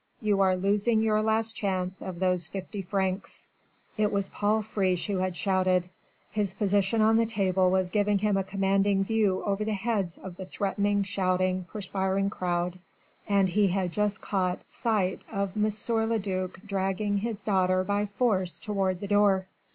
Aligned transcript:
You 0.19 0.41
are 0.41 0.57
losing 0.57 1.03
your 1.03 1.21
last 1.21 1.51
chance 1.55 2.01
of 2.01 2.17
those 2.19 2.47
fifty 2.47 2.81
francs." 2.81 3.45
It 3.97 4.11
was 4.11 4.29
Paul 4.29 4.63
Friche 4.63 5.05
who 5.05 5.17
had 5.19 5.37
shouted. 5.37 5.91
His 6.31 6.55
position 6.55 7.01
on 7.01 7.17
the 7.17 7.27
table 7.27 7.69
was 7.69 7.91
giving 7.91 8.17
him 8.17 8.35
a 8.35 8.43
commanding 8.43 9.03
view 9.03 9.43
over 9.43 9.63
the 9.63 9.75
heads 9.75 10.17
of 10.17 10.37
the 10.37 10.45
threatening, 10.47 11.03
shouting, 11.03 11.67
perspiring 11.71 12.31
crowd, 12.31 12.79
and 13.27 13.49
he 13.49 13.67
had 13.67 13.91
just 13.91 14.21
caught 14.21 14.63
sight 14.67 15.21
of 15.31 15.51
M. 15.55 15.69
le 16.09 16.17
duc 16.17 16.57
dragging 16.65 17.19
his 17.19 17.43
daughter 17.43 17.83
by 17.83 18.07
force 18.07 18.57
toward 18.57 19.01
the 19.01 19.07
door. 19.07 19.45